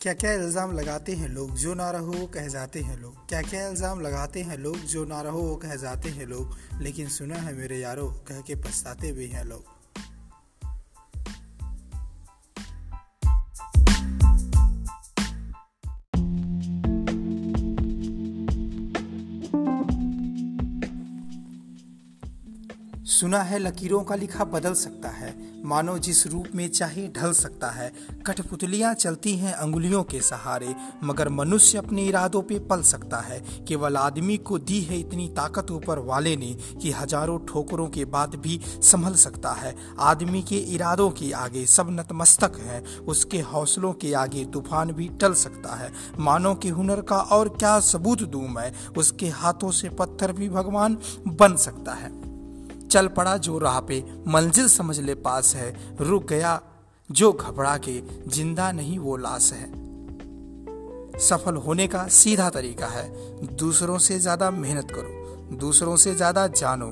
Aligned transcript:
क्या 0.00 0.12
क्या 0.14 0.32
इल्ज़ाम 0.32 0.72
लगाते 0.72 1.12
हैं 1.12 1.28
लोग 1.28 1.56
जो 1.56 1.74
ना 1.74 1.90
रहो, 1.90 2.12
वो 2.12 2.26
कह 2.26 2.46
जाते 2.48 2.80
हैं 2.80 3.00
लोग। 3.00 3.28
क्या 3.28 3.42
क्या 3.42 3.68
इल्ज़ाम 3.68 4.00
लगाते 4.00 4.42
हैं 4.42 4.56
लोग 4.58 4.76
जो 4.76 5.04
ना 5.04 5.20
रहो, 5.22 5.40
वो 5.40 5.56
कह 5.56 5.74
जाते 5.76 6.08
हैं 6.08 6.26
लोग। 6.26 6.56
लेकिन 6.82 7.08
सुना 7.08 7.34
है 7.34 7.54
मेरे 7.54 7.78
यारों, 7.78 8.08
कह 8.28 8.40
के 8.40 8.54
पछताते 8.54 9.12
भी 9.12 9.26
हैं 9.26 9.44
लोग। 9.44 9.79
सुना 23.10 23.38
है 23.42 23.58
लकीरों 23.58 24.02
का 24.04 24.14
लिखा 24.14 24.44
बदल 24.44 24.74
सकता 24.74 25.08
है। 25.08 25.34
मानो 25.64 25.96
जिस 25.98 26.26
रूप 26.26 26.44
में 26.54 26.68
चाहे 26.68 27.06
ढल 27.08 27.32
सकता 27.32 27.70
है। 27.70 27.90
कठपुतलियाँ 28.26 28.92
चलती 28.94 29.34
हैं 29.36 29.52
अंगुलियों 29.52 30.02
के 30.02 30.20
सहारे, 30.20 30.74
मगर 31.04 31.28
मनुष्य 31.28 31.78
अपने 31.78 32.04
इरादों 32.04 32.42
पे 32.42 32.58
पल 32.58 32.82
सकता 32.82 33.18
है। 33.18 33.40
केवल 33.68 33.96
आदमी 33.96 34.36
को 34.36 34.58
दी 34.58 34.80
है 34.80 34.98
इतनी 35.00 35.28
ताकत 35.28 35.70
ऊपर 35.70 35.98
वाले 35.98 36.36
ने 36.36 36.52
कि 36.82 36.90
हज़ारों 36.90 37.38
ठोकरों 37.48 37.88
के 37.88 38.04
बाद 38.04 38.34
भी 38.34 38.60
संभल 38.66 39.14
सकता 39.14 39.52
है। 39.52 39.74
आदमी 40.00 40.42
के 40.42 40.58
इरादों 40.74 41.10
के 41.10 41.32
आगे 41.32 41.66
सब 41.66 41.90
नतमस्तक 41.90 42.60
है। 42.60 42.82
उसके 43.08 43.40
हौसलों 43.40 43.92
के 43.92 44.14
आगे 44.14 44.44
तूफ़ान 44.44 44.92
भी 44.92 45.08
टल 45.20 45.34
सकता 45.34 45.74
है। 45.74 45.92
मानो 46.20 46.54
के 46.54 46.68
हुनर 46.68 47.00
का 47.00 47.20
और 47.30 47.48
क्या 47.48 47.78
सबूत 47.80 48.22
दूँ 48.22 48.48
मैं। 48.48 48.72
उसके 48.96 49.28
हाथों 49.34 49.70
से 49.70 49.88
पत्थर 49.88 50.32
भी 50.32 50.48
भगवान 50.48 50.98
बन 51.28 51.56
सकता 51.56 51.94
है। 51.94 52.19
चल 52.90 53.08
पड़ा 53.08 53.36
जो 53.36 53.58
राह 53.58 53.80
पे 53.80 54.02
मंजिल 54.28 54.68
समझ 54.68 54.98
ले 55.00 55.14
पास 55.14 55.54
है, 55.54 55.96
रुक 56.00 56.24
गया 56.24 56.60
जो 57.10 57.32
घबरा 57.32 57.76
के 57.78 58.00
ज़िंदा 58.28 58.70
नहीं 58.72 58.98
वो 58.98 59.16
लाश 59.16 59.52
है। 59.52 59.68
सफल 61.20 61.56
होने 61.56 61.86
का 61.86 62.06
सीधा 62.08 62.48
तरीका 62.50 62.86
है, 62.86 63.08
दूसरों 63.56 63.98
से 63.98 64.18
ज़्यादा 64.18 64.50
मेहनत 64.50 64.90
करो, 64.90 65.56
दूसरों 65.56 65.96
से 65.96 66.14
ज़्यादा 66.14 66.46
जानो 66.46 66.86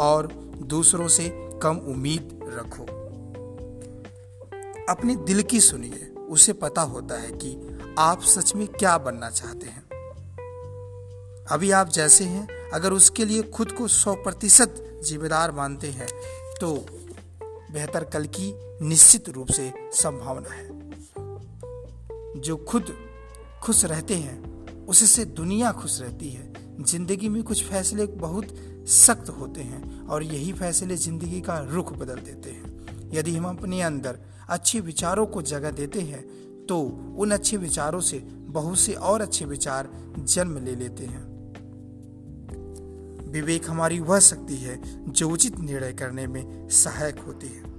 और 0.00 0.26
दूसरों 0.64 1.08
से 1.08 1.28
कम 1.62 1.76
उम्मीद 1.88 2.38
रखो। 2.54 2.84
अपने 4.88 5.16
दिल 5.16 5.42
की 5.42 5.60
सुनिए, 5.60 6.12
उसे 6.28 6.52
पता 6.52 6.82
होता 6.82 7.20
है 7.20 7.30
कि 7.34 7.56
आप 7.98 8.22
सच 8.22 8.54
में 8.54 8.66
क्या 8.68 8.96
बनना 8.98 9.30
चाहते 9.30 9.66
हैं। 9.66 9.82
अभी 11.46 11.70
आप 11.70 11.88
जैसे 11.88 12.24
हैं 12.24 12.46
अगर 12.74 12.92
उसके 12.92 13.24
लिए 13.24 13.42
खुद 13.50 13.72
को 13.72 13.88
सौ 13.88 14.14
प्रतिशत 14.14 14.74
जिम्मेदार 15.04 15.52
मानते 15.52 15.90
हैं 15.90 16.08
तो 16.60 16.74
बेहतर 17.72 18.04
कल 18.04 18.24
की 18.36 18.52
निश्चित 18.82 19.28
रूप 19.28 19.48
से 19.48 19.72
संभावना 19.94 20.54
है। 20.54 20.68
जो 22.40 22.56
खुद 22.68 22.94
खुश 23.62 23.84
रहते 23.84 24.14
हैं 24.14 24.86
उससे 24.86 25.24
दुनिया 25.24 25.72
खुश 25.72 26.00
रहती 26.00 26.30
है। 26.30 26.52
ज़िंदगी 26.80 27.28
में 27.28 27.42
कुछ 27.42 27.64
फैसले 27.64 28.06
बहुत 28.06 28.54
सख्त 28.88 29.28
होते 29.30 29.60
हैं 29.62 30.06
और 30.06 30.22
यही 30.22 30.52
फैसले 30.52 30.96
ज़िंदगी 30.96 31.40
का 31.40 31.58
रुख 31.70 31.92
बदल 31.92 32.20
देते 32.20 32.50
हैं। 32.50 33.10
यदि 33.14 33.36
हम 33.36 33.44
अपने 33.48 33.80
अंदर 33.82 34.18
अच्छे 34.48 34.80
विचारों 34.80 35.26
को 35.26 35.42
जगह 35.44 35.70
देते 35.72 36.00
हैं 36.00 36.22
तो 36.66 36.80
उन 37.18 37.30
अच्छे 37.30 37.56
विचारों 37.56 38.00
से 38.00 38.18
बहुत 38.50 38.78
से 38.78 38.94
और 38.94 39.20
अच्छे 39.20 39.44
विचार 39.44 39.88
जन्म 40.18 40.58
ले 40.64 40.74
लेते 40.76 41.04
हैं। 41.04 41.29
विवेक 43.30 43.70
हमारी 43.70 43.98
वह 44.00 44.18
शक्ति 44.20 44.56
है 44.56 44.80
जो 45.12 45.30
उचित 45.30 45.58
निर्णय 45.60 45.92
करने 45.92 46.26
में 46.26 46.68
सहायक 46.68 47.18
होती 47.18 47.46
है। 47.46 47.69